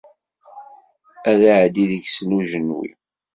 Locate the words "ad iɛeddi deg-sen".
1.29-2.35